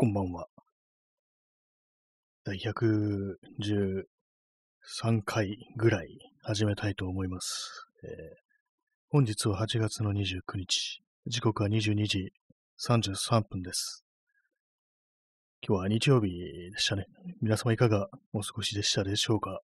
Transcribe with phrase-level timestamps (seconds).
[0.00, 0.46] こんばんは。
[2.42, 4.06] 第113
[5.26, 7.86] 回ぐらい始めたいと思います。
[8.02, 8.10] えー、
[9.10, 11.02] 本日は8月の29日。
[11.26, 12.32] 時刻は22時
[12.82, 14.02] 33分です。
[15.68, 17.04] 今日は日曜日でしたね。
[17.42, 19.60] 皆様いかがお過ごしでしたでしょうか？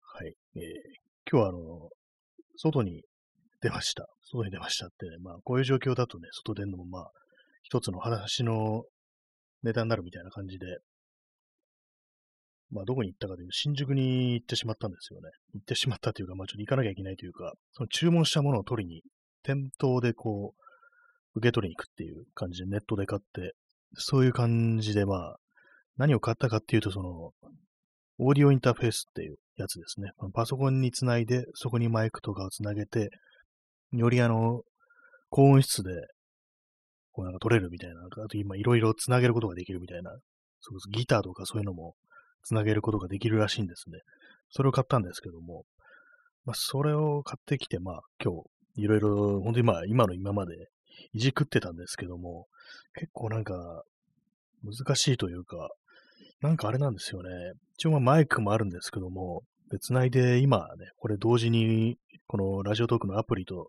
[0.00, 0.34] はい。
[0.56, 0.62] えー、
[1.30, 1.90] 今日はあの、
[2.56, 3.04] 外に
[3.60, 4.08] 出ました。
[4.22, 7.12] 外に出ましたってね、まあこういう状況だとね、外出るのもまあ
[7.62, 8.84] 一つの話の
[9.62, 10.66] ネタになるみたいな感じで、
[12.70, 15.30] まあ、どこに行ったかというと、新宿に行ってしまったんですよね。
[15.54, 19.02] 行ってしまったというか、まあ、ちょっと行かなきゃいけないというか、その注文したものを取りに、
[19.42, 23.54] 店頭でこう、受け取りに行くっていう感じでネットで買って、
[23.94, 25.36] そういう感じで、まあ、
[25.96, 27.32] 何を買ったかっていうと、その、
[28.18, 30.10] オーディオインターフェースっていうやつですね。
[30.34, 33.10] パソコンにつないで、そこにマイクとかをつなげて、
[33.92, 34.62] よりあの、
[35.30, 35.90] 高音質で
[37.18, 40.12] こうなんか取れるみたいな、あと今いろいろつなげることができるみたいな、
[40.60, 41.96] そうギターとかそういうのも
[42.44, 43.98] つなげることができるらしいんですね。
[44.50, 45.64] それを買ったんですけども、
[46.44, 48.34] まあ、それを買ってきて、まあ、今
[48.76, 50.54] 日、いろいろ、本当にまあ、今の今まで
[51.12, 52.46] いじくってたんですけども、
[52.94, 53.82] 結構なんか、
[54.62, 55.70] 難しいというか、
[56.40, 57.30] なんかあれなんですよね。
[57.74, 59.42] 一応まあマイクもあるんですけども、
[59.72, 61.98] で、繋いで今ね、これ同時に、
[62.28, 63.66] このラジオトークのアプリと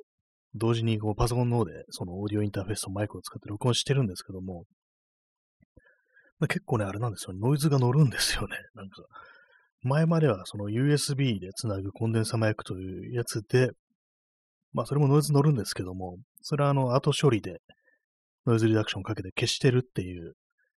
[0.55, 4.65] 同時にこうパソコンの方でそのオーディオインターフェースとマイクを使って録音してるんですけども、
[6.39, 7.33] まあ、結構ね、あれなんですよ。
[7.33, 8.55] ノイズが乗るんですよね。
[8.73, 9.03] なんか、
[9.83, 13.71] 前まではその USB でつなぐコンデンサマイクというやつで、
[14.71, 17.61] まあそれもノイズ乗るんですけども、それはあの後処理で
[18.45, 20.33] ノイズリダクションかけて消してるっていう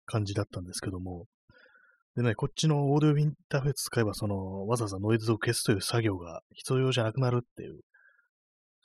[0.06, 1.26] 感じだったんですけども、
[2.16, 7.80] でね、こっちのオーディオインターフェース使えば、その、わざわざノイズを消すという作業が必要じゃなくなるっていう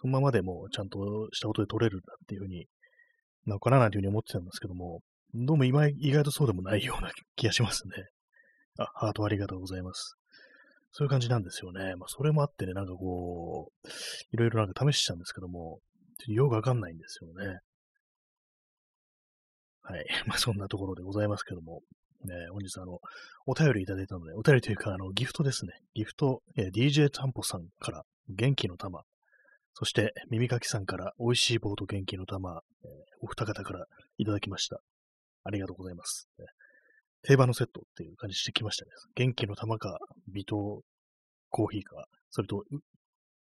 [0.01, 2.67] そのままでもちゃんとした音で撮れるんだっていうふうに
[3.45, 5.01] なのかななんていうふうに思ってたんですけども、
[5.33, 7.93] どうも今意外とそうでもないような気がしますね。
[8.77, 10.15] あ、ハートありがとうございます。
[10.91, 11.95] そういう感じなんですよね。
[11.95, 13.87] まあ、それもあってね、なんかこう、
[14.31, 15.79] いろいろなんか試したんですけども、
[16.27, 17.59] よくわかんないんですよね。
[19.81, 20.05] はい。
[20.25, 21.81] まあ、そんなところでございますけども、
[22.23, 22.99] ね、本日あの、
[23.45, 25.73] お便りいただいたので、お便りというか、あの、ギフトですね。
[25.93, 29.03] ギフト、え DJ タンポさんから元気の玉
[29.77, 33.85] そして、耳かきさんから美味しい棒と元気の玉、えー、お二方から
[34.17, 34.79] いただきました。
[35.43, 36.29] ありがとうございます。
[36.39, 36.43] え
[37.23, 38.91] 定番のセットっていう感じしてきましたね。
[39.15, 39.97] 元気の玉か、
[40.31, 40.81] 微糖
[41.49, 42.79] コーヒーか、それとう、う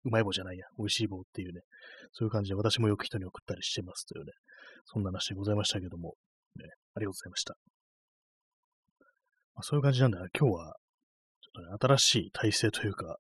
[0.03, 1.61] まい棒じゃないや、美味しい棒っていうね、
[2.11, 4.33] そういう感じで私もよく人に送ったりしてますというね、
[4.85, 6.13] そんな話でございましたけども、
[6.57, 7.55] ね、ありがとうございました。
[9.55, 10.75] まあ、そういう感じなんだな、今日は、
[11.41, 13.17] ちょっとね、新しい体制というか、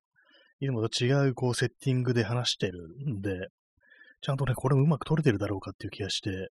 [0.61, 3.49] いつもと違うこうセッティングで話してるんで、
[4.21, 6.49] ちゃんとね、これもうまく撮れてるだろうかっていう気がして、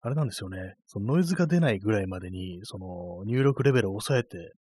[0.00, 4.52] あれなんですよね、そのノイズが出ないぐらいまでに、その入力レベルを抑えて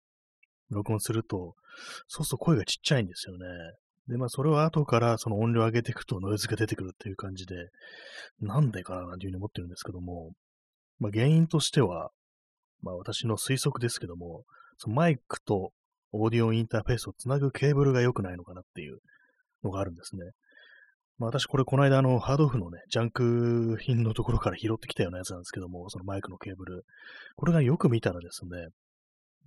[0.69, 1.55] 録音すると、
[2.07, 3.45] そうすると声がちっちゃいんですよね。
[4.07, 7.55] で、まあ、それを後からその音量上げていくとノイズが出てくるっていう感じで、
[8.41, 10.31] なんでかななんていうふうに思ってるんですけども、
[10.99, 12.09] まあ、原因としては、
[12.81, 14.43] まあ、私の推測ですけども、
[14.77, 15.71] そのマイクと
[16.11, 18.99] オーディオインターフェースをつなぐケーブルが良くないのかなっていう
[19.63, 20.31] のがあるんですね。
[21.17, 26.85] まあ、私これこの間あのハードオフのね、ジャンク品のところから拾ってきたようなやつなんですけども、そのマイクのケーブル。
[27.35, 28.67] これがよく見たらですね、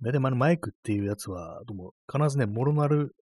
[0.01, 3.15] 大体マイクっていうやつは、どうも必ずね、モノラル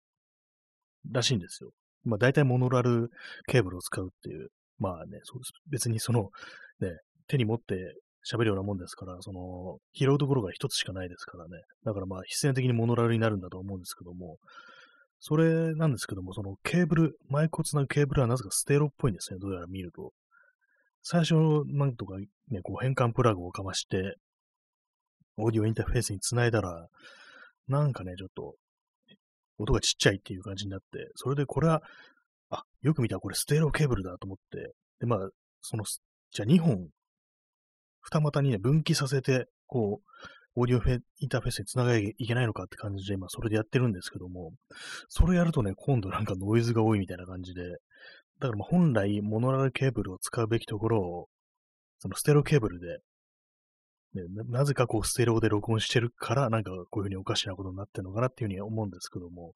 [1.12, 1.70] らしいんですよ。
[2.04, 3.10] まあ大体モノラル
[3.48, 4.48] ケーブルを使うっていう。
[4.78, 5.18] まあね、
[5.68, 6.30] 別にその、
[6.80, 6.96] ね、
[7.26, 11.62] 手に持って喋るようなもんですから、その、拾うところが一つしかないですからね。
[11.84, 14.38] だからまあ、必然的にモノラルになるんだと思うんですけども、
[15.20, 20.12] それなんですけども、そのケーブル、マイクをつなぐケーブルはなぜかステロっぽいんですね、どうやら見ると。
[21.02, 21.34] 最初、
[21.66, 24.16] なんとかね、こう変換プラグをかまして、
[25.36, 26.88] オーディオインターフェースにつないだら、
[27.68, 28.54] なんかね、ちょっと、
[29.58, 31.82] 音がちっちゃいっていう感じになって、それでこれは、
[32.50, 35.28] あ、よく見たらこれステレオケーブルだと思って、で、まあ、
[35.60, 36.88] その、じゃあ2本
[38.10, 44.52] 二股にね、分岐させて、こう、オーディオフェインターフェースにつながなきゃいけないのかって感じで、今それでやってるんですけども、
[45.08, 47.62] それやるとね、今度なんかノイズが多いみたいな感じで、
[48.40, 51.28] だからまあ本来モノラルケーブルを使うべきところを、
[51.98, 52.98] そのステレオケーブルで、
[54.14, 59.52] ね、なぜかこうステレオで録音してるから、なんかこういうふうにおかしなことになってるのかなっていうふうに思うんですけども、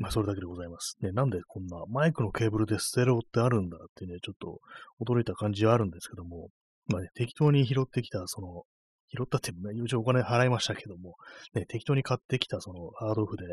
[0.00, 0.96] まあ、それだけでございます。
[1.02, 4.58] ね、なんでこんなマイクのケーブルでステレオってあるんだってね、ちょっと
[4.98, 6.48] 驚いた感じはあるんですけども、
[6.86, 8.62] まあね、適当に拾ってきた、その、
[9.08, 11.16] 拾ったって、ね、一応お金払いましたけども、
[11.52, 13.44] ね、適当に買ってきた、その、ハードオフで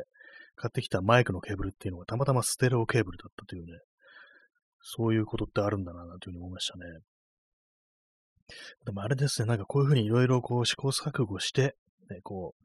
[0.55, 3.73] 買ってきたマイクのケーブルっていうのがたまたまステレオケーブルだったというね、
[4.81, 6.85] そういうことってあるんだな、というふうに思いましたね。
[8.85, 11.75] でもあれですね、なんかこういうふうにいろいろこう試行錯誤して、
[12.09, 12.63] ね、こう、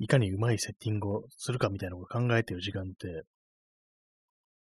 [0.00, 3.22] いかにうまいセッティングをするかみたいなのを考えている時間って、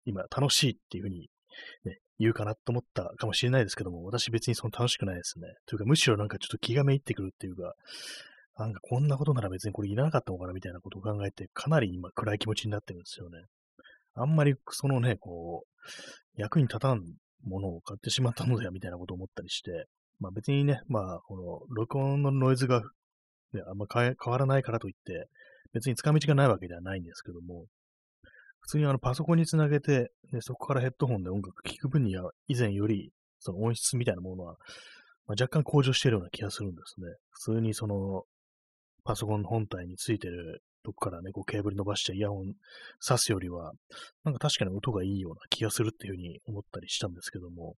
[0.05, 1.29] 今楽しいっていうふうに、
[1.85, 5.47] ね、言うかなと思ったかもしれないですけども、私別にその楽しくないですね。
[5.65, 7.73] というかむしろなんかちょっと気がめいってくるっていうか、
[8.57, 13.45] なんかこんなことなら別にこれいらなかったのかなみたいなことを考えて、かなり今暗い気持ちになってるんですよね。
[14.15, 17.01] あんまりそのね、こう、役に立たん
[17.45, 19.85] ものを買ってしまったのではみたいなことを思ったりして、
[20.19, 22.83] まあ別にね、まあこの録音のノイズが、
[23.53, 25.27] ね、あんま変わらないからといって、
[25.73, 27.65] 別に使い道がないわけではないんですけども、
[28.61, 34.57] 普通にあのパソコンにつなげて、ね、そこからヘッドホンで音楽聴く分には以前よりその音質みたいなものは、
[35.27, 37.07] まあ、若干向上しているような気がするんですね。
[37.31, 38.23] 普通にその
[39.03, 42.53] パソコン本体についてるとこからね、こうケーブル伸ばしてイヤホン
[43.01, 43.73] 挿すよりは、
[44.23, 47.75] なんか確かに音がいいような気がするっていうふうに思ったりしたんですけども、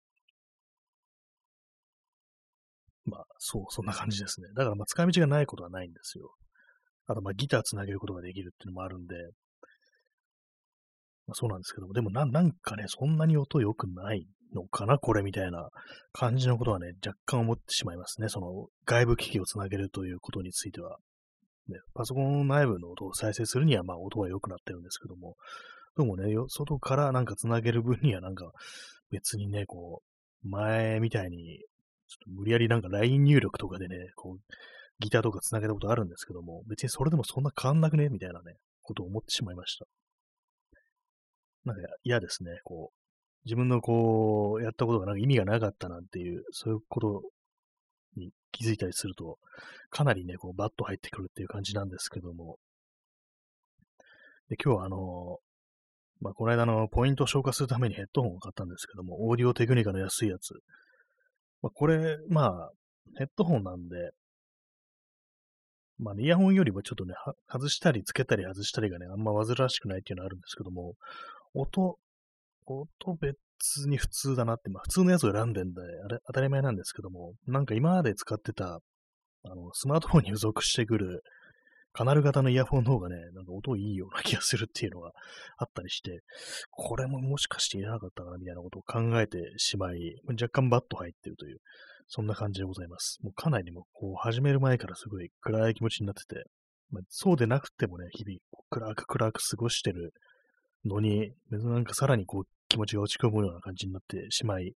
[3.05, 4.49] まあ、そう、そんな感じですね。
[4.55, 6.35] だからまあ使い道がないことはないんですよ。
[7.07, 9.17] あとまあギターつなげることができるっていうのもあるんで、
[11.27, 15.69] まあ、そうなんですけども、でもななんかね、そんなに音良くないのかな、これみたいな
[16.13, 18.29] 感じのことはね、若干思ってしまいますね。
[18.29, 20.99] その外部機器をつなげるということについては。
[21.69, 25.37] ね、パソコン内部の音を再生するには、まあ音は良くなってるんですけども、
[25.97, 28.51] でもね、外からなんか繋げる分にはなんか
[29.11, 30.03] 別にね、こ
[30.45, 31.61] う、前みたいに、
[32.11, 34.41] ちょっと無理やりなんか LINE 入力とかでね、こう、
[34.99, 39.87] ギターとか繋げたことあるんですけども、別にそれでもそんな変わんなくねみたいなね、ことを思ってしまいました。
[41.65, 43.01] なんか嫌ですね、こう、
[43.45, 47.23] 自分のこう、やったことがなんか意味がなかったなんていう、そういうこと
[48.17, 49.39] に気づいたりすると、
[49.89, 52.59] かなりね、こう、バッと入ってくるっていう感じなんですけども。
[54.49, 55.39] で、今日はあの、
[56.21, 60.53] まあ、この間のポイントを消化するためにヘッドホンを買ったんですけども、オーディオテクニカの安いやつ。
[61.63, 62.71] まあ、これ、まあ、
[63.19, 64.11] ヘッドホンなんで、
[65.99, 67.15] まあ、ね、イヤホンよりもちょっとね、
[67.51, 70.95] 外したりつけたり外したりがね、あんま煩わしくないっていうのはあるんですけども、
[71.55, 71.99] 音、
[72.67, 78.81] 音別に普通だなって、まあ普通のやつを選んでんで、あれ当たり前なんですけども、なんか今まで使ってた、
[79.45, 81.23] あの、スマートフォンに付属してくる、
[81.93, 85.11] カナル型のイヤホンの方がね、なんか音いいような気がするっていうのが
[85.59, 86.21] あったりして、
[86.71, 91.59] これももしかしていらなかったかなみたいなことを考えてしまい、若干バッと入ってるという、
[92.07, 93.19] そんな感じでございます。
[93.23, 96.45] もうかなりもこう始める前からすごい暗い気持ちになってて、
[96.91, 98.39] まあ、そうでなくてもね、日々
[98.69, 100.13] 暗く暗く過ごしてる
[100.85, 104.75] のに、なんかさらにこう気持ちが落ち込むような感じになってしまい、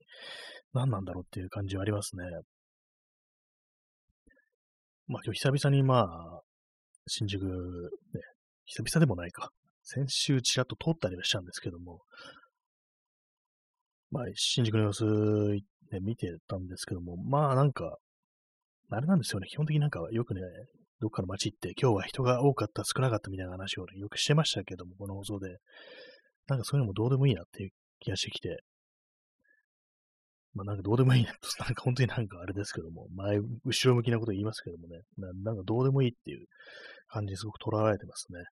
[0.72, 2.25] 何なんだろうっていう感じはありますね。
[5.06, 6.40] まあ今日久々にまあ、
[7.06, 8.20] 新宿、ね、
[8.64, 9.50] 久々でもないか。
[9.82, 12.00] 先週ちらっと通ったりはしたんですけども、
[14.10, 15.04] まあ新宿の様子、
[15.92, 17.98] ね、見てたんですけども、まあなんか、
[18.90, 19.48] あれなんですよね。
[19.48, 20.40] 基本的になんかよくね、
[21.00, 25.58] どっかの街行って、今日は人が多かった、少なかったみたいな話を、ね、よくしてましたけども、この放送で。
[26.46, 27.70] なんかそういうのもどうでもいいなっていう
[28.00, 28.62] 気がしてきて、
[30.54, 36.46] まあなんかどうでもいいなと、 なんか本当になんかあれですけども、前、後ろ向きなこと言いますけどもね、ななんかどうでもいいっていう
[37.08, 38.44] 感じにすごく捉えられてますね。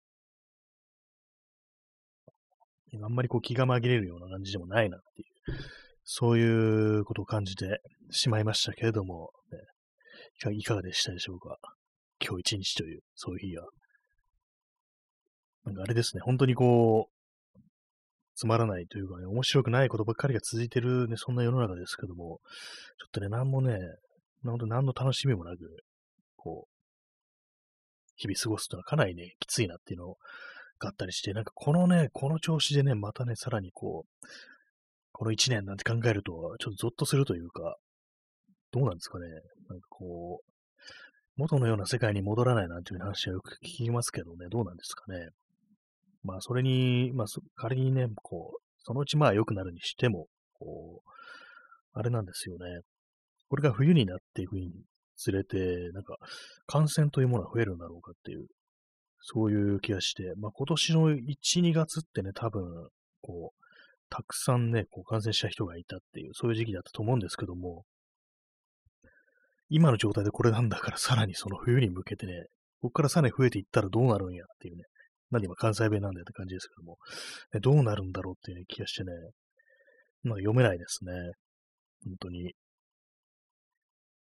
[3.02, 5.58] あんまりこう気が紛れるような感じでもないなっていう、
[6.04, 11.56] そういうことを感じてしまいましたけれども、ね、いかがでしたでしょうか？
[12.20, 13.68] 今日一日という、そういう日は。
[15.64, 17.11] なんかあれですね、本当にこう、
[18.34, 22.40] つまらないというかね、面白くないことばっかりが続いてるね、そんな世の中ですけども、
[22.98, 23.78] ちょっとね、なんもね、
[24.42, 25.58] なんと何の楽しみもなく、
[26.36, 26.72] こう、
[28.16, 30.16] 日々過ごすというのはかなりね、きついなっていうの
[30.78, 34.26] があったりして、なんかこのね、この調子でね、またね、さらにこう、
[35.12, 37.76] この一年なんて考えると、ちょっとゾッとするというか、
[38.72, 39.26] どうなんですかね、
[39.68, 40.52] なんかこう、
[41.36, 45.28] 元のような世界に戻らないなんていう話はよく聞きますけどね、どうなんですかね。
[46.22, 47.26] まあ、それに、まあ、
[47.56, 51.10] 仮にね、こう、そのうちまあ良くなるにしても、こう、
[51.92, 52.80] あれなんですよね。
[53.48, 54.72] これが冬になっていくに
[55.16, 56.16] つれて、なんか、
[56.66, 58.46] 感染というものは増えるんだろうかっていう、
[59.20, 62.88] そういう気がして、まあ今年の1、2月ってね、多分、
[63.20, 63.62] こう、
[64.08, 67.84] たくさんね、こう感染した人がいたっていう、そういう時期だったと思うんですけども、
[69.70, 72.44] 今の状態でこれなんだからさらにその冬に向けてね、
[72.82, 74.84] ここからさらに増えていったらどうなるんやっていうね、
[75.32, 76.98] 何今関西弁なんだよって感じですけども、
[77.52, 79.12] ね、どうなるんだろうっていう気がしてね、
[80.24, 81.12] なんか読めないですね。
[82.04, 82.52] 本当に。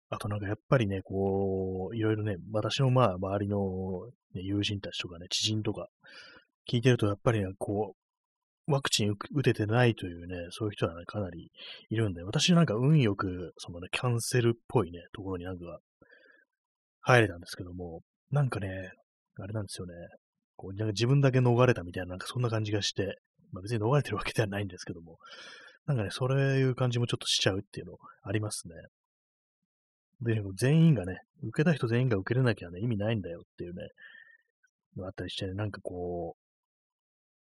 [0.10, 3.58] あとなんかやっぱりね、こう、いろいろね、私のまあ周りの、
[4.34, 5.88] ね、友人たちとかね、知人とか
[6.70, 11.52] 聞いてるとやっぱりね、こう、ワクチン打ててないというね、そういう人はね、かなり
[11.90, 15.80] いるんで、私なんか運よく、そのね、キャンセルっぽいね、ところになんか
[17.02, 18.68] 入れたんですけども、なんかね、
[19.38, 19.94] あれなんですよね、
[20.56, 23.20] こうなんか自分だけ逃れたみたいな、なんかそんな感じがして、
[23.52, 25.18] まあ別に逃れてるわけではないんですけども、
[25.86, 28.76] なんかね、そういう感じもちょっとしちゃうっていうのありますね。
[30.22, 33.84] で、全員がね、受けた人全員が受けれなきゃね、意味ないんだよっていうね、
[35.04, 36.42] あったりして、ね、なんかこう、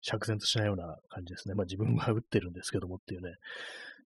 [0.01, 1.55] 釈然としないような感じですね。
[1.55, 3.33] まあ自分は打ってるんですけどもっていうね、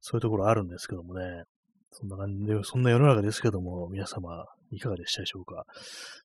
[0.00, 1.42] そういうところあるんですけどもね、
[1.90, 5.64] そんな感じで、そんな世の中ですけども、皆様、いかがでしたでしょうか。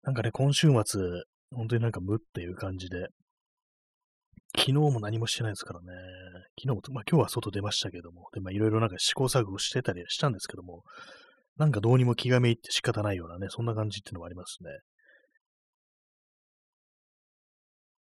[0.03, 1.01] なんかね、今週末、
[1.51, 3.07] 本当になんか無っていう感じで、
[4.55, 5.87] 昨日も何もしてないですからね。
[6.59, 10.83] 昨日も、まあ今日は外出ましたけども、で、まあいろいろなんか試行錯誤してたりしたんですけども、
[11.57, 14.69] なんかどうにも気がめいって仕方ないようなね、そんな感じっていうのもありますね。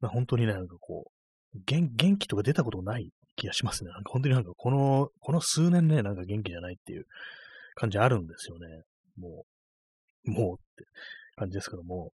[0.00, 1.11] まあ本当にね、なんかこ
[1.54, 3.90] う、元元気とか出たことない気がしますね。
[3.90, 7.04] なんか本当になんかこの、この数年ね、なんか元気じゃないっていう
[7.75, 8.66] 感じあるんですよね。
[9.18, 9.44] も
[10.26, 10.85] う、もうって
[11.37, 12.12] 感じですけども。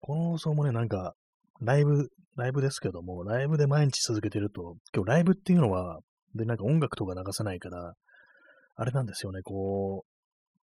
[0.00, 1.14] この放送もね、なんか、
[1.60, 6.00] ライブ、ライブですけども、ライブで毎日続けてると、今日ライブっていうのは、
[6.34, 7.94] で、なんか音楽とか流さないから、
[8.76, 10.04] あれなんですよね、こ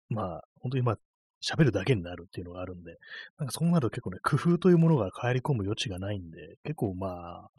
[0.09, 0.97] う、まあ、本当にまあ、
[1.41, 2.97] 喋るだけになるっていうのがあるんで、
[3.39, 7.49] なんかそうなると結構ね、工夫というものが入り込む余地がないんで、結構まあ、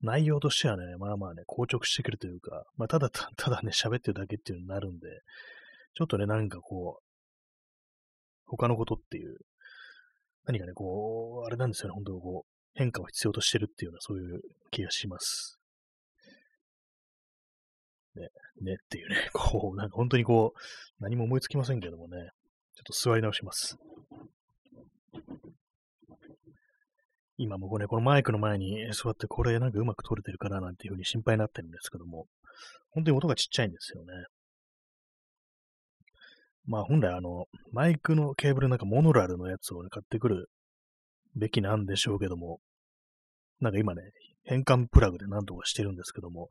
[0.00, 5.08] 内容としてはね、まあまあね、硬直してくるというか、まあただただね、喋ってるだけっていうのになるんで、
[5.94, 7.04] ちょっとね、なんかこう、
[8.46, 9.38] 他のことっていう、
[10.48, 14.40] 何かね、こう、あれなんですよね、本当にこう、変化を必要としてるっていうような、そういう
[14.70, 15.58] 気がします。
[18.16, 18.28] ね、
[18.62, 22.30] ねっていうね、 こう、なんか本当にこう、何も思いつきませんけどもね、
[22.74, 23.76] ちょっと座り直します。
[27.36, 32.26] 今もこれ、このマイクの前に座って、これなんかうまく撮れてるかななんていうふうに心配になってるんですけども、
[32.88, 34.12] 本当に音がちっちゃいんですよね。
[36.68, 40.50] まあ本来あの、マイクのケーブルなんかモノラルのやつをね、買ってくる
[41.34, 42.60] べきなんでしょうけども、
[43.60, 44.02] なんか今ね、
[44.44, 46.48] 変換プラグで何とかしてるんですけども、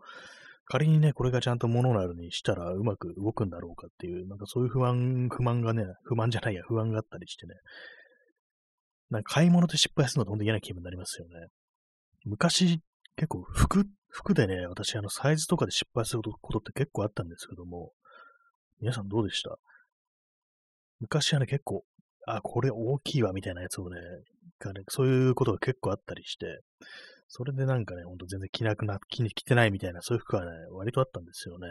[0.66, 7.54] 仮にね、これがちゃんとモノラルにしたらうまく動くんだろうかっていう、なんかそういう不安、不満がね、不満じゃないや、不安があったりしてね、
[9.10, 11.48] なんか買い物で失敗するのと本当に嫌な気分になりますよね。
[12.26, 12.82] 昔、
[13.16, 17.92] 結構服、服でね、私あのサイズとかで失敗することって結構あったんですけども、
[18.82, 19.58] 皆さんどうでした？
[21.00, 21.84] 昔はね、結構、
[22.26, 26.62] あ、これ大きいわみたいなやつをね、ねそういうことが結構あったりして、
[27.28, 31.68] それでなんかね、ほんと全然着なくな、着に着てないみたいな、そういう服はね、割とあったんですよね。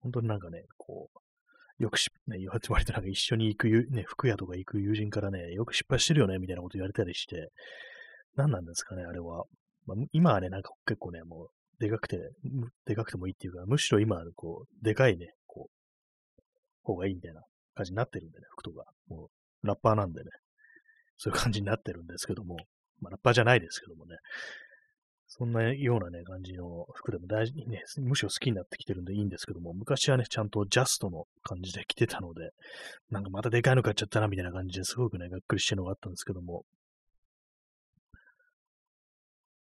[0.00, 7.50] 本当になんかね、こう、よくし、ね、割となんか一緒に行く、ね、服屋とか行く友人からね、よく失敗してるよね、みたいなこと言われたりして、
[8.36, 9.44] 何なんですかね、あれは。
[9.86, 11.48] まあ、今はね、なんか結構ね、もう、
[11.78, 12.18] でかくて、
[12.86, 16.42] でかくてもいいっていうか、むしろ今、こう、でかいね、こう、
[16.82, 17.42] 方がいいみたいな
[17.76, 18.84] 感じになってるんでね、服とか。
[19.06, 19.30] も
[19.62, 20.30] う、ラッパーなんでね、
[21.16, 22.56] そういう感じになってるんですけども、
[23.00, 24.16] まあ、ラッパーじゃないですけどもね、
[25.28, 32.50] そんなようなね、感じの服でも大事にね、むしろ好きになってきてるんでいいんですけども、昔はね、ちゃんとジャストの感じで着てたので、
[33.10, 36.64] なんかまたでかいの買っちゃったな、みたいな感じですごくね、がっくりしてるのがあったんですけども、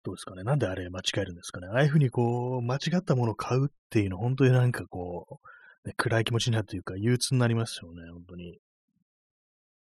[0.04, 0.44] どうですかね？
[0.44, 1.68] なんであれ間違えるんですかね？
[1.68, 5.48] ああいうふうにこう、間違ったものを買うっていうの、本当になんかこう、
[5.86, 8.60] ね、暗い気持ちになるというか、憂鬱になりますよね、本当に。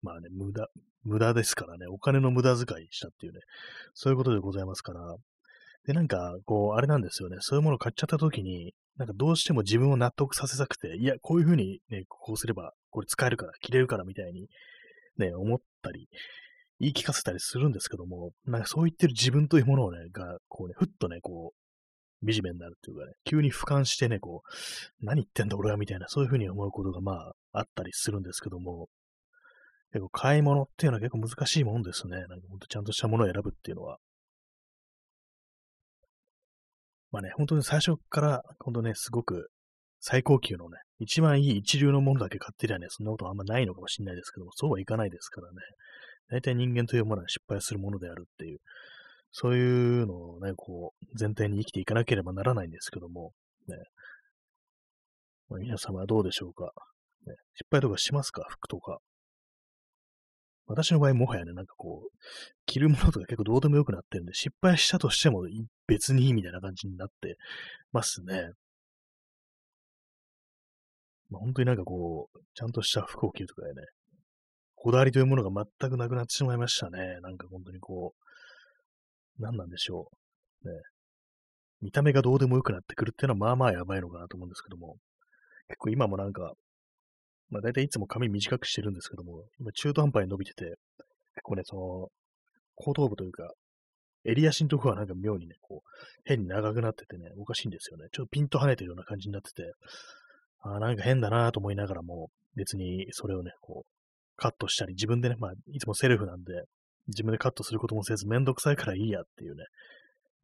[0.01, 0.67] まあね、無駄、
[1.03, 3.39] 無駄ですからね、お金の無駄遣いしたっていうね、
[3.93, 5.15] そういうことでございますから。
[5.85, 14.49] で、なんか、こう、あれなんですよね、そういうものを買っちゃった時に、なんかどうしても自分を納得させたくて、いや、こういうふうにね、こうすれば、これ使えるから、着れるからみたいに、
[15.17, 16.09] ね、思ったり、
[16.79, 21.68] 言い聞かせたりするんですけども、なんかそう言ってる自分というものをね、が、こうね、ふっとね、こう、
[22.21, 28.89] 惨めになるっていうかね、急に俯瞰してね、こう、何言ってんだ俺はみたいな、そういうふうに思うことがまあ、あったりするんですけども、
[29.91, 32.17] 結構買い物っていうのは結構難しいもんですね。
[32.17, 33.97] なんかほんとちゃんとしたものを選ぶっていうのは。
[37.11, 39.49] まあね、本当に最初から、本当ね、すごく
[39.99, 45.57] 最高級のね、一番いい一流のものだけ買ってりゃね、そんなことあんまないのかもしれないですけども、そうはいかないですからね。
[46.29, 48.59] 大体人間というものは失敗するものであるっていう、
[49.31, 53.31] そういうのをね、こう、前提に生きていかなければならないんですけども、
[53.67, 53.75] ね。
[55.49, 56.71] まあ、皆様はどうでしょうか、
[57.27, 57.35] ね。
[57.55, 58.45] 失敗とかしますか？
[58.49, 58.99] 服とか。
[60.65, 62.17] 私の場合もはやね、なんかこう、
[62.65, 65.47] 着るものとか結構どうでもよくなってるんで、失敗したとしても
[65.87, 67.37] 別にいいみたいな感じになって
[67.91, 68.51] ますね。
[71.29, 73.81] まあ、本当になんかこう、ちゃんとした服を着るとかでね、
[74.75, 77.19] こだわりというものが全くなくなってしまいましたね。
[77.21, 78.23] なんか本当にこう、
[79.39, 80.09] 何なんでしょ
[80.63, 80.69] う。
[80.69, 80.81] ね。
[81.81, 84.97] 見た目がどうでもよくなってくるっていうのはまあまあやばいのかなと思うんですけども、
[85.67, 86.53] 結構今もなんか、
[87.49, 90.77] まあ大体いつも髪短くしてるんですけども、今中途半端に伸びてて、結
[91.43, 92.09] 構ね、その、
[92.75, 93.51] 後頭部というか、
[94.25, 95.89] 襟足のとこはなんか妙にね、こう、
[96.25, 98.07] 変に長くなっててね、おかしいんですよね。
[98.11, 99.71] ちょっとピンと跳ねてるような感じになってて、
[100.61, 103.89] ああ、なんか変だなと思いながらも、別にそれをね、こう、
[104.35, 106.63] カットしたり、自分でね、まあ、いつもセルフなんで、
[107.09, 109.65] 自分でカットすることもせず、めんどくさいからいいやっていうね、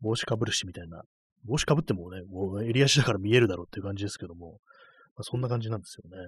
[0.02, 1.04] 帽子かぶるしみたいな、
[1.46, 4.60] 帽子かぶってもね、もう襟足だから見えるだろうっていう感じですけども、
[5.16, 6.28] まあ、そんな感じなんですよね。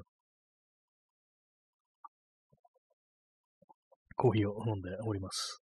[4.16, 5.62] コーヒーを飲んでおります。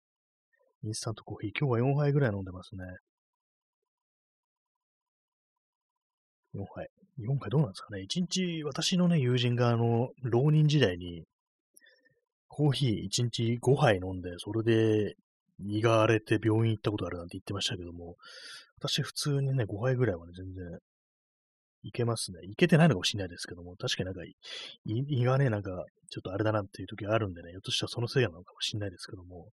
[0.83, 2.85] インスタントコーヒー、今日は4杯ぐらい飲んでますね。
[6.55, 6.89] 4杯。
[7.19, 8.03] 4杯どうなんですかね。
[8.03, 11.25] 1日、私のね、友人が、あの、浪人時代に、
[12.61, 15.15] コーヒー1日5杯飲んで、それで
[15.65, 18.17] 胃が荒れて病院行ったことあるなんて言ってましたけども、
[18.79, 20.79] 私普通にね、5杯ぐらいはね、全然
[21.85, 22.41] いけますね。
[22.43, 24.21] いけてないのかもしれないですけども、確かになんか
[24.85, 25.71] 胃がね、なんか
[26.11, 29.49] ちょっとあれだなっていう時あるんでね、ひょっとしたらそのせいなのかもしれないですけども、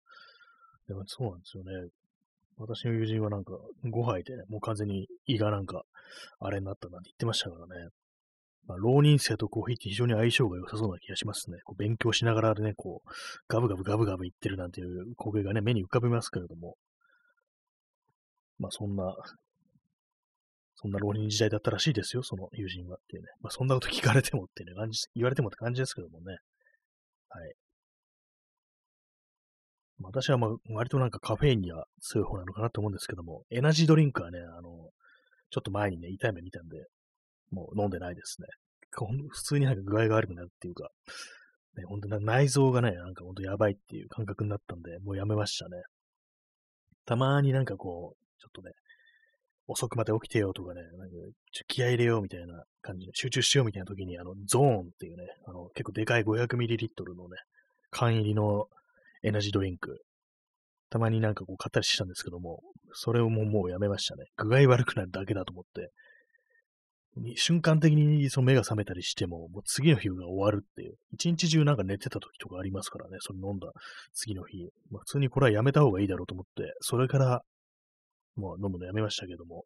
[0.87, 1.73] でもそうなんですよね。
[2.56, 3.54] 私の友人はなんか
[3.85, 5.82] 5杯で、ね、もう完全に胃がなんか
[6.38, 7.88] あれになったなんて言ってましたからね。
[8.66, 11.59] まあ、浪人生とコーヒーって非常に相性が良さそうな気がしますね。
[11.64, 13.11] こう勉強しながらね、こう、
[13.49, 16.76] ガブガブガブガブ言ってるなんていう光景がね、目に浮かびますけれども、
[18.59, 19.14] まあそんな、
[20.76, 23.28] そんな浪人時代だったらしいですよ、その友人はっていうね。
[23.40, 26.37] まあそんなこと聞かれてもってね、感じ、言われてもって感じですけどもね。
[27.28, 27.54] はい。
[30.04, 34.90] 私はまあ割となんかカフェインには強い方なのかなと思うんですけども、エナジードリンクはね、あの、
[35.50, 36.87] ちょっと前にね、痛い目見たんで、
[37.52, 38.49] もう飲んでないですね。
[39.30, 40.90] 普通になんか具合が悪くなるっていうか、
[41.76, 45.82] ね、本当に内臓がね、なんか本当やばいっていう感覚になったんで、もうやめましたね。
[47.06, 48.73] たまになんかこう、ちょっとね、
[49.66, 51.14] 遅くまで起きてよとかね、なんか
[51.68, 57.37] 気合入れようみたいな感じで、集中しようみたいな時に、あの、ゾーンっていうね、あの、結構でかい 500ml のね、
[57.90, 58.66] 缶入りの
[59.22, 60.03] エナジードリンク、
[60.90, 62.61] たまになんかこう買ったりしたんですけども、
[62.92, 64.26] それをもうもうやめましたね。
[64.37, 65.90] 具合悪くなるだけだと思って、
[67.37, 70.94] 瞬間的にその目が覚めたりしても、もう次の日が終わるっていう。
[71.12, 73.70] 一日中なんか寝てた時とかありますからね、それ飲んだ
[74.14, 74.70] 次の日。
[74.90, 77.42] まあ、普通にこれはやめた方がいいだろうと思って、それから
[78.37, 79.64] もう飲むのやめましたけども。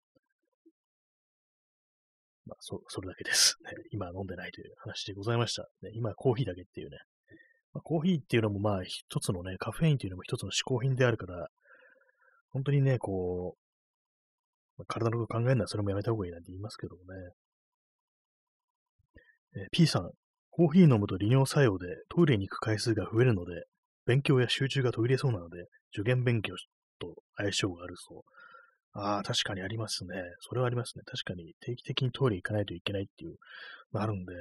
[2.46, 3.56] まあ、そ、それだけです。
[3.64, 5.62] ね、今飲んでないという話でございました。
[5.82, 6.98] ね、今コーヒーだけっていうね。
[7.72, 11.48] まあ、コーヒーっていうのもまあ一つのね、カフェインっていうのも一つの嗜好品であるから、
[12.50, 13.65] 本当にね、こう、
[14.78, 17.30] まあ、体のこと考えるのはそれもやめた方がいいなんて言いますけどもね。
[19.56, 20.10] えー、P さん、
[20.50, 23.64] コーヒー飲むと利尿作用でトイレに行く回数が増えるので、
[24.06, 26.54] 勉強や集中が途切れそうなので、受験勉強
[26.98, 28.22] と相性があるそう。
[28.98, 30.14] ああ、確かにありますね。
[30.40, 31.02] それはありますね。
[31.04, 33.36] 確かに定期的にトイレ行かないといけないっていう
[33.92, 34.32] あるんで、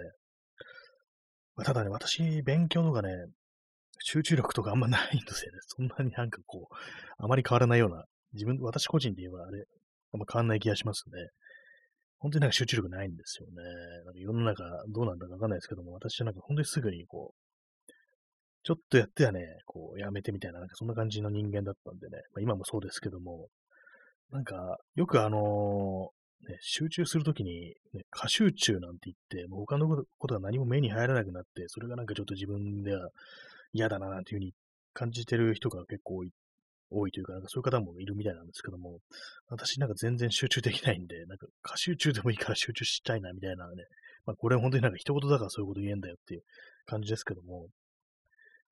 [1.55, 3.09] まあ、ただね、私、勉強とかね、
[3.99, 5.59] 集中力とかあんまないんですよね。
[5.67, 6.75] そんなになんかこう、
[7.17, 9.65] あまり変わらないような、自分、私個人で言えばあれ、
[10.15, 11.29] あんま変わんない気がしますね。
[12.19, 13.53] 本当になんか集中力ないんですよね。
[14.05, 17.45] なんか世の中どうなんだかわかんないですけども、私はなんか本当にすぐにこう、
[18.63, 23.47] ちょっとやってはね、こう、やめてみたいな、なんかそんな感じの人間だったんでね、まあ、今もそうですけども、
[24.31, 33.09] なんか、よくあのー、ね、集中するときに、ね、過集中なんて言って、もう他のことが何も目に入らなくなって、それがなんかちょっと自分では
[33.71, 34.53] 嫌だななんていうふうに
[34.93, 36.31] 感じてる人が結構い
[36.89, 38.99] 多いというか、なんかそういう方もいるみたいなんですけども、
[39.49, 43.83] 私なんか全然集中できないんで、なんか過集中でもいいから集中したいなみたいなね、
[44.25, 46.43] まあこれ本当になんか一言だからそういうこと言えんだよっていう
[46.85, 47.67] 感じですけども、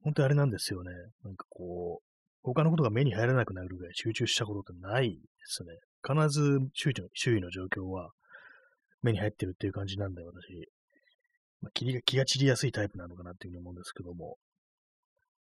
[0.03, 0.91] 本当にあれなんですよね。
[1.23, 2.07] なんかこう、
[2.43, 5.79] 他のことが目に入らなくなるぐらい集中したことってないですね。
[6.05, 8.11] 必ず周囲の周囲の状況は
[9.01, 10.69] 目に入ってるっていう感じなんで、私、
[11.61, 14.37] まあ、気が気が散りやすいタイプなのかなっていうふうに思うんですけども、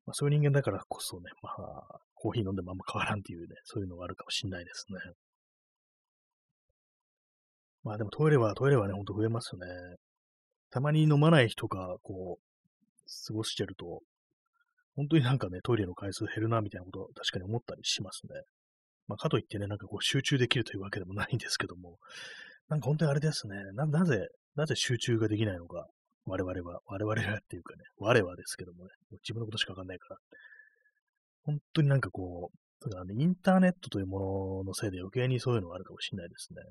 [0.08, 5.00] まあ、そういう人間だからこそね、まあ、コーヒー飲んでもあんま変わらんっていうね、そういうのがあるかもしれないですね。
[7.84, 9.66] まあでもトイレは、トイレはね、ほんと増えますね。
[10.72, 14.02] たまに飲まない人が、こう、過ごしてると、
[14.96, 18.42] 本当になんかね、トイレの回数減るな、みたいなことは確かに思ったりしますね。
[19.08, 21.98] まあ、かといってね、なんかこう集中できるというわけでもないんですけども、
[22.70, 25.88] なんか本当にあれですね、な、なぜ、なぜ集中ができないのか、
[26.26, 28.92] 我々は、我々はっていうかね、我はですけどもね、
[29.28, 30.18] 自分のことしかわかんないから、
[31.44, 36.62] 本当になんかこう、だからね、インターネットというもののせいで余計にそういうのがあるかもしれないですね。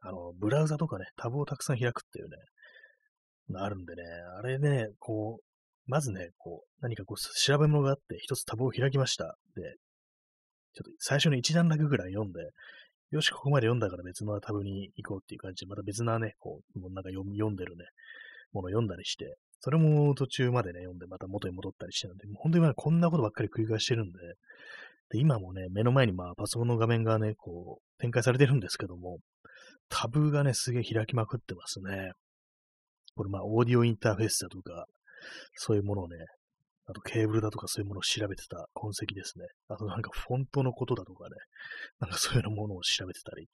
[0.00, 2.36] あの、ブラウザとかね、タブをたくさん開くっていうね、
[3.58, 4.02] あるんでね、
[4.38, 5.44] あれね、こう、
[5.86, 9.36] まずね、こう、何かこう、調べ物があって、一つタブを開きました。
[9.56, 9.62] で、
[10.72, 12.40] ちょっと最初の一段落ぐらい読んで、
[13.10, 17.84] よし、ここまで読んだから別のタブに行こうっていう感じで、また別なね、こう、もうなんか読んでるね、
[18.52, 24.18] ものを読んだりして、それも途中までね、読んでまた元に戻ったりしてるんで、もう本当にまあこんなことばっかり繰り返してるんで、
[25.10, 29.18] で今もね、目の前にまあパソコンの画面がね、こう、展開されてるんですけども、
[29.88, 32.12] タブがね、すげえ開きまくってますね。
[33.16, 34.86] これまあ、オーディオインターフェースだとか、
[35.54, 36.16] そういうものをね、
[36.86, 39.46] あとケーブルだとかそういうものを調べてた痕跡ですね。
[39.68, 41.36] あとなんかフォントのことだとかね、
[42.00, 43.48] なんかそういうようなものを調べてたり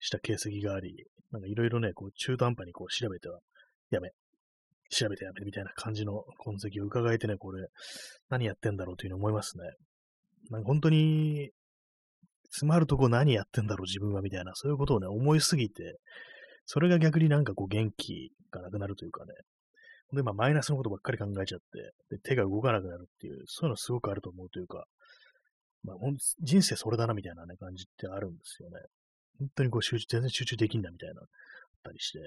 [0.00, 3.38] した形跡があり、なんかいろいろね、こう中途半端にこう調べては、
[3.90, 4.10] やめ、
[4.90, 7.68] 調べてやめみたいな感じの痕跡を伺えてね、これ、
[8.28, 9.64] 何やってんだろうというふうに思いますね。
[10.50, 11.50] なんか本当に、
[12.50, 15.98] 詰まるとこ何やってんだろう自分はみたいな、そういうことをね、思いすぎて、
[16.66, 19.32] それが逆になんかこう元気がなくなるというかね、
[20.12, 24.84] で、まあ、マイナスのことばっかり考えちゃって、で手が動かなくなるっていう、そういうのすごくあると思うというか、
[25.84, 25.96] まあ、
[26.40, 28.76] 人生それだなみたいなね、感じってあるんですよね。
[29.38, 31.28] 本当にこう集中、全然集中できんだみたいな、あっ
[31.84, 32.18] たりして。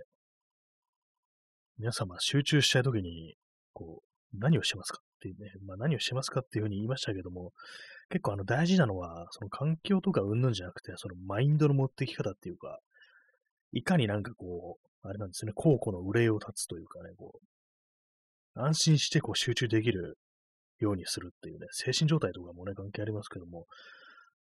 [1.80, 3.36] 皆様、集中したいときに、
[3.74, 4.02] こ
[4.34, 7.52] う、何をしてますかっていうね、まあ何をしてますかっていうふうに言いましたけども、
[8.10, 12.80] 結構あの大事なのは、その環境とかうんぬんじゃなくて、そのマインドの持ってき方っていうか、
[13.72, 17.40] いかになんかこう、あれなんですね、高庫の憂いを立つというかね、こ
[18.56, 20.18] う、安心してこう集中できる
[20.80, 23.66] ようにするっていうね、精神状態とかもね、関係ありますけども、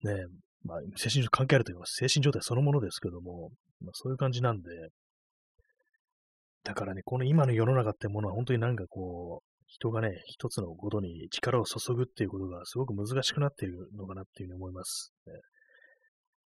[0.03, 0.25] ね、
[0.63, 3.49] まあ、精神状態関係あると言いうか、精神状態そのものですけども、
[3.81, 4.69] まあ、そういう感じなんで、
[6.63, 15.13] だからね、この今の世の中ってものは本当になんかこう、人がね、一つのことに力を注ぐっていうことがすごく難しくなっているのかなっていうふうに思います。
[15.25, 15.33] ね、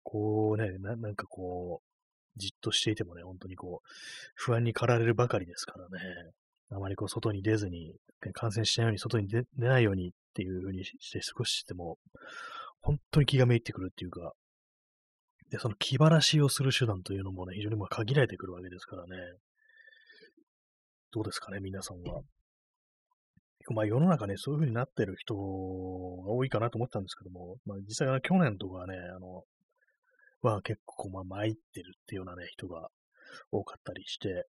[0.04, 3.88] こうねな、なんかこう、じっとしていてもね、本当にこう、
[4.36, 6.32] 不安に駆られるばかりですからね。
[6.71, 7.93] あまりこう外に出ずに、
[8.34, 11.97] 感染しないように、外に出ないようにっていうふうにして少ししても、
[12.82, 14.34] 本当に気がめいってくるっていうか、
[15.49, 19.10] で、その気晴らしをする手段というのもね、非常にまあ限られてくるわけですからね。
[21.13, 22.21] どうですかね、皆さんは。
[23.69, 29.43] まあ世の中ね、そういう風になってる人が多いかなと思ったんですけども、まあ実際は去年とかね、あの、
[30.41, 32.89] は結構まあ参ってるっていうようなね、人が
[33.52, 34.47] 多かったりして、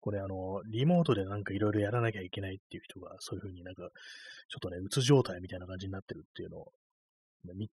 [0.00, 3.88] これあの、リモートでなんかいろいろやらなきゃいけないっていう人が、そういう風になんか、
[4.48, 6.72] ちょっとね、うつ状態みたいな感じになってるっていうのを、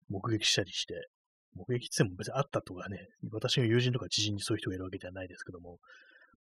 [0.09, 1.09] 目撃したりして、
[1.55, 5.79] 目撃っても別にあったとかね、私の友人とか知人にそういう人がいるわけじゃないですけども、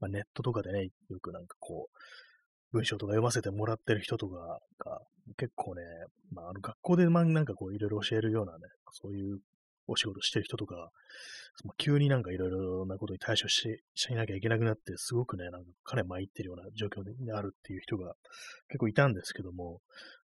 [0.03, 1.97] まあ、ネットとかでね、よくなんかこう、
[2.73, 5.01] 文章とか読ませてもらってる人とかが、
[5.37, 5.83] 結構ね、
[6.33, 8.59] まあ、あの学校でまなんかこういろいろ教えるようなね、
[8.91, 9.39] そういう
[9.87, 10.91] お仕事してる人とか、
[11.55, 18.15] その急になんかいろいろなことに対処ししなきゃいけなくなって、すごくね、なんか彼参ってるような状況にあるっていう人が
[18.69, 19.81] 結構いたんですけども、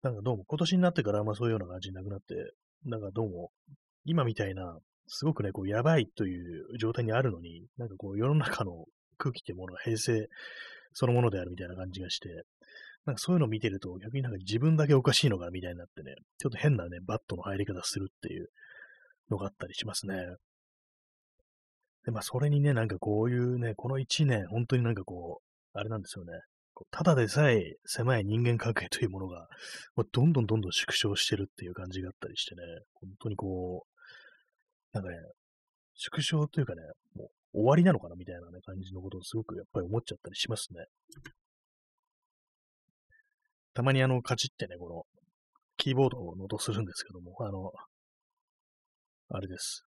[0.03, 2.35] なんかどうも今年になってからあんまそういうような感じになくなって、
[2.85, 3.51] なんかどうも
[4.05, 8.85] 今みたいな、すごくね、こうやばいという状態にあるのに、なんかこう世の中の
[9.23, 10.29] 空気っていうものが平成
[10.93, 12.29] そのものであるみたいな感じがして、
[13.07, 18.49] なんかそういうのを見てると逆になんか自分だけおかしいのかみたいになってね、ちょっと変なね、バットの入り方するっていう
[19.31, 20.17] のがあったりしますね。
[22.05, 26.33] で、まあ、それにね、なんかこういうね、この一年、本当になんかこう、あれなんですよね。
[26.91, 29.47] ただでさえ狭い人間関係というものが、
[30.13, 32.63] どんどんどんどん縮小してるっていう感じがあったりしてね、
[32.95, 35.17] 本当にこう、なんかね、
[35.95, 36.83] 縮小というかね、
[37.15, 38.17] もう終わりなのかな？
[38.17, 40.87] みたいなね、感じのことをすごくやっぱり思っちゃったりしますね。
[43.75, 45.05] たまにあの、カチってね、この、
[45.77, 47.73] キーボードの音するんですけども、あの、
[49.31, 49.85] あれです。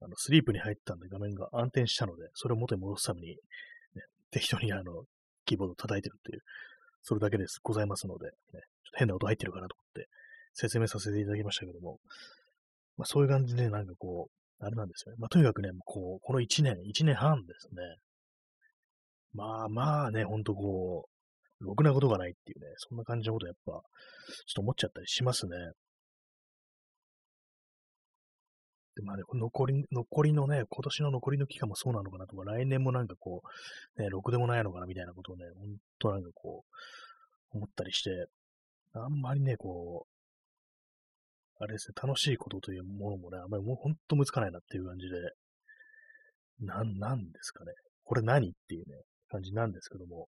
[0.00, 3.36] あの、スリープに入ったんで画面が暗転したので、それを元に戻すために、ね、
[4.30, 5.04] 適当にあの、
[5.44, 6.40] キーボードを叩いてるっていう、
[7.02, 7.60] それだけです。
[7.62, 8.60] ございますので、ね、ちょっ
[8.92, 10.08] と変な音入ってるかなと思って
[10.54, 11.98] 説明させていただきましたけども、
[12.96, 14.32] まあそういう感じでなんかこう、
[14.64, 15.16] あれなんですよね。
[15.18, 17.82] まあとにかくね、こう、この1年、1年半ですね。
[19.32, 21.08] まあまあね、ほんとこ
[21.60, 23.82] う、ろくなことがないっていうね、そんな感じのことやっぱ、ちょっ
[24.54, 25.56] と思っちゃったりしますね。
[28.96, 33.42] で、まあね、残り、残りのね、今年の残りの期間もそうなのかなとか、来年もなんかこ
[33.96, 36.64] う、ね、ろくでもないのかなみたいなことをね、ほんとなんかこ
[37.52, 38.26] う、思ったりして、
[38.92, 40.13] あんまりね、こう、
[41.58, 45.14] あれですね、楽しいことというものもね、あんまりもうほんと難かないなっていう感じで、
[46.60, 47.72] なん、なんですかね。
[48.04, 48.96] これ何っていうね、
[49.28, 50.28] 感じなんですけども、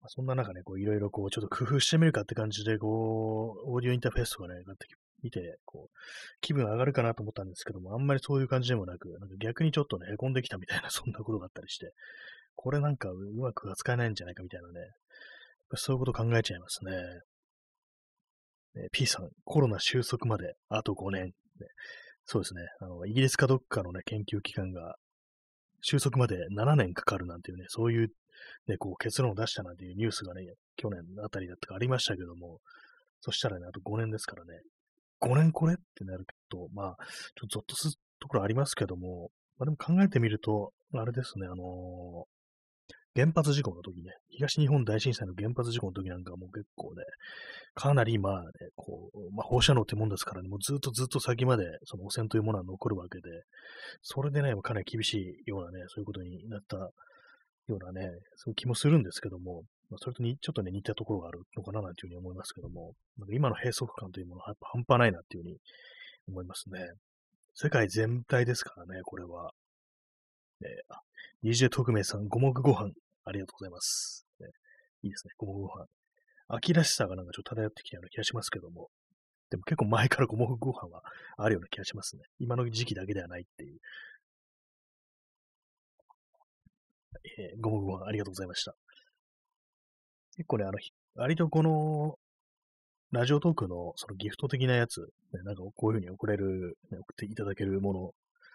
[0.00, 4.86] まあ、そんな中ね、こういろいろこう、ちょっと工夫してみるかって感じで、こう、オーディオインターフェースとかね、買って
[5.22, 5.96] 見て、こう、
[6.40, 11.92] 気分上がるかなと思ったんですけども、あんまりそういう感じでもなく、なんか逆にちょっとね、凹んできたみたいな、 そんなことがあったりして、
[12.54, 14.90] これなんかうまく扱えないんじゃないかみたいなね、
[15.74, 16.92] そういうこと考えちゃいますね。
[18.76, 21.26] え P さん、コロナ収束まであと5年。
[21.26, 21.32] ね、
[22.24, 22.62] そうですね。
[22.80, 24.96] あの、イギリスかどっかのね、研究機関が、
[25.80, 28.08] 収束まで7年かかるなんていうね、そういう、
[28.66, 32.58] ね、こう結論を出したなんていうニュースがね、去年あたりだったかありましたけども、
[33.20, 34.60] そしたらね、あと5年ですからね、
[35.20, 36.96] 5年これってなると、まあ、
[37.34, 42.37] ちょっとゾッとするところありますけども、まあでも考えてみると、あれですね、あのー、
[43.18, 47.02] 原発事故の時ね、東日本大震災の原発事故の時なんかもう結構ね、
[47.74, 53.42] かなりまあね、こう、まあ放射能ってもんですからね、もうずっとずっと先までその汚染というものは残るわけで、
[54.02, 56.90] それでね、かなり厳しいようなね、そういうことになったよ
[57.68, 65.56] うなね、そういう気もするんですけども、まあ、それとにちょっとね、似たところがあるのかななんていうふうに思いますけども、なんか今の閉塞感というものはやっぱ半端ないなっていうふうに
[66.28, 66.78] 思いますね。
[67.54, 69.50] 世界全体ですからね、これは。
[70.60, 72.90] えー、DJ 特命さん、五目ご飯、
[73.28, 74.26] ありがとうございます。
[74.40, 74.48] ね、
[75.02, 75.86] いいですね、五目ご飯。
[76.48, 78.88] 秋らしさがなんかちょっと漂ってきたような気がしますけども、
[79.50, 81.02] でも結構前から五目ご飯は
[81.36, 82.22] あるような気がしますね。
[82.38, 83.78] 今の時期だけではないっていう。
[87.38, 88.74] えー、ご目ご飯ありがとうございました。
[90.36, 90.78] 結構ね、あの、
[91.16, 92.18] 割とこの、
[93.10, 95.00] ラジオトークのそのギフト的なやつ、
[95.32, 98.10] ね、なんかこういう風に送れる、ね、送っていただけるもの、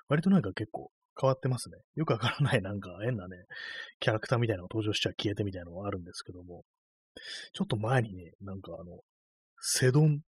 [0.09, 1.77] 割となんか結構変わってますね。
[1.95, 3.37] よくわからないなんか変なね、
[3.99, 6.63] キャラクターみたいなの登場しちゃ消えてみたいなのがあるんですけども、
[7.53, 8.99] ちょっと前にね、なんかあの、
[9.59, 10.25] セドンっ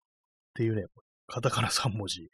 [0.56, 0.86] ていうね、
[1.28, 2.30] カタカナ3文字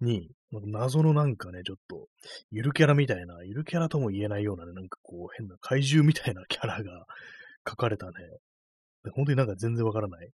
[0.00, 2.06] に、謎のなんかね、ちょっと、
[2.50, 7.06] ゆるキャラみたいな、ゆるキャラとも言えないようなね、なんかこう変な怪獣みたいな キャラが
[7.68, 8.12] 書かれたね、
[9.12, 10.30] 本当になんか全然わからない、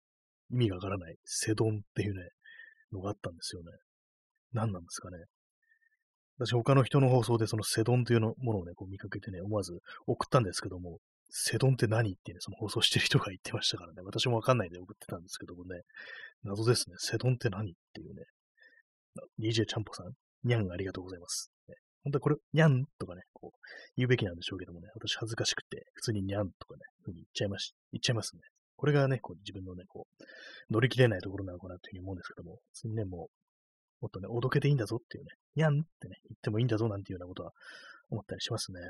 [0.50, 2.30] 意味がわからない、セドンっていうね、
[2.92, 3.70] のがあったんですよね。
[4.52, 5.18] 何なんですかね。
[6.38, 10.98] 私、他の人の放送でそのセドンというのものをね、こう見かけてね、思わず送ったんですけども、
[11.30, 15.82] セドンって何ってね、その放送してる人が言ってましたからね、私もわかんないで送ってたんですけどもね、
[16.44, 16.96] 謎ですね。
[16.98, 18.22] セドンって何っていうね。
[19.40, 20.12] DJ ちゃんぽさん、
[20.44, 21.50] にゃんありがとうございます。
[21.68, 23.58] ね、本当はこれ、にゃんとかね、こう、
[23.96, 28.42] 言うべきなんでしょうけどもね、私恥ずかしくて、普通ににゃんとかね、ふうに言っちゃいまし、言っちゃいますね。
[28.76, 33.45] これがね、こう自分のね、こう、乗り切れないところなのかなというふうに思うんですけども、普通にね、もう、
[34.00, 37.52] もっとね、おどけていいんだぞっていうね、にゃんってね、言ってもいいんだぞなんていうようなことは
[38.10, 38.80] 思ったりしますね。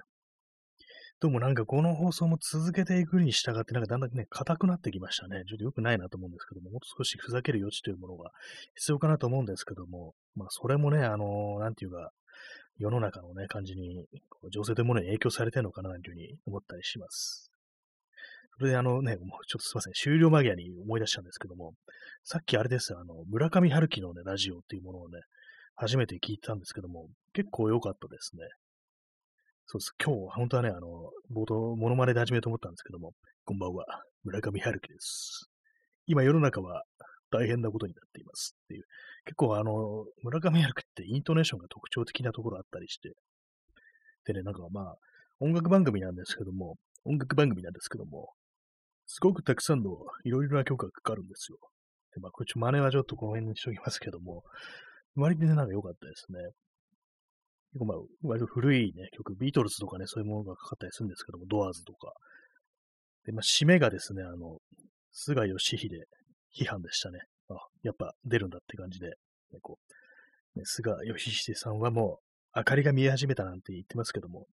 [1.18, 5.44] どうもなんかこの放送も続けていくに従って、なんかだんだんね、硬くなってきましたね。
[5.48, 8.30] ちょっと良くないなと思うんですけども、もっと少しふざける余地というものが
[8.74, 12.10] 必要かなと思うんですけども、まあそれもね、あのー、なんていうか、
[12.76, 14.04] 世の中のね、感じに、
[14.52, 17.50] 情勢というものに影響されてるのかな、というふうに思ったりします。
[18.58, 21.74] それであのね、もうちょっとすいません、終了間際に思い出したんですけども、
[22.24, 25.20] さっきあれですあの、村上春樹のね、ラジオっていうものをね、
[25.74, 28.42] 初めて聞いたんですけども、結構良かったですね。
[29.66, 29.92] そうです。
[30.02, 33.12] 今日、本当はね、あの、冒頭、モノマネで始めようと思ったんですけども、
[33.44, 33.84] こんばんは、
[34.24, 35.50] 村上春樹です。
[36.06, 36.84] 今、世の中は
[37.30, 38.84] 大変なことになっていますっていう、
[39.26, 43.12] 結構あの、村上春樹ってイントネーションが特徴的なところあったりして、
[44.24, 44.96] でね、なんかまあ、
[45.40, 48.30] 音楽番組なんですけども、音楽番組なんですけども、
[49.06, 49.90] すごくたくさんの
[50.24, 51.58] いろいろな曲がかかるんですよ。
[52.14, 54.42] で、まあ、これち真似はちょっとこの辺にしときますけども、
[55.14, 56.38] 割とね、なんか良かったですね。
[57.72, 62.12] 結構まあ、割と古いね、曲、ビートルズとかね、そういうものがかかったりするんですけども、ドアーズとか。
[63.24, 64.58] で、まあ、締めがですね、あの、
[65.12, 67.20] 菅義偉批判でしたね。
[67.48, 69.12] あ、やっぱ出るんだって感じで、ね、
[69.62, 69.78] こ
[70.56, 72.18] う、ね、菅義偉さんはも
[72.54, 74.46] う、明かりが見え始めたなんて言ってますけども、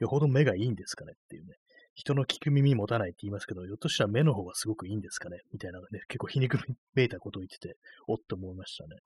[0.00, 1.54] よほど目がいいんですかねっていうね。
[1.96, 5.38] 人の聞く耳持たないって言いますけど、ひょっとしたら目の方がすごくいいんですかね？
[5.50, 6.58] みたいなね、結構皮肉
[6.94, 8.96] めいたことを言ってて、おっと思いましたね。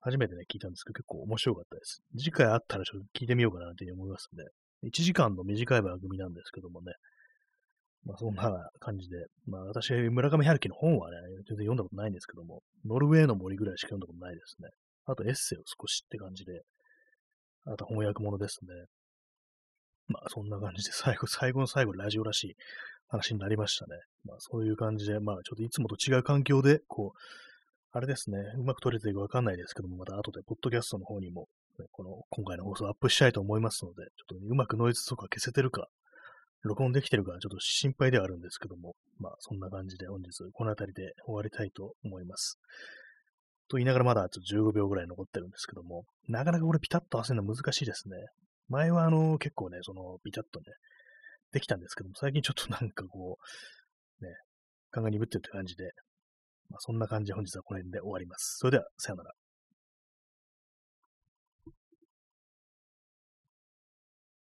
[0.00, 2.00] 初めてね、聞いたんですけど、結構面白かったです。
[2.16, 4.44] 次回あったらちょっと聞いてみようかなと思いますんで、
[4.88, 6.94] 1時間の短い番組なんですけどもね、
[8.06, 11.16] まあそんな感じで、まあ私、村上春樹の本はね、
[11.48, 14.70] 全然読んだことないんですけども、ノルウェーの森ぐらいしか読んだことないですね。
[15.04, 16.62] あとエッセイを少しって感じで、
[17.66, 18.68] あと翻訳物ですね。
[20.08, 22.56] まあそんな感じで最後、最後の最後ラジオらしい
[23.08, 23.96] 話になりましたね。
[24.24, 27.18] まあそういう感じで、まあちょっといつもと違う環境で、こう、
[27.92, 35.88] あれですね、うまく撮れてるかわかんないですけども、また後でポッドキャストの方にも、ね、この今回の放送アップしたいと思いますので、ちょっと、ね、うまくノイズとか消せてるか、
[36.62, 42.58] 録音できてるか、ちょっと心配ではあるんですけども、まあそんな感じで本日この辺りで終わりたいと思います。
[43.68, 48.16] と言いながらまだちょっと15秒ぐらい残ってるんですけども、なかなかこれピタッと合わせるのは難しいですね。
[48.68, 50.66] 前はあの、結構ね、その、ビチャッとね、
[51.52, 53.38] できたんですけども、最近ちょっとなんかこ
[54.20, 54.30] う、ね、
[54.90, 55.92] 勘が鈍ってるって感じで、
[56.68, 58.56] まあ、そんな感じで本日はこの辺で終わります。
[58.58, 59.32] それでは、さよなら。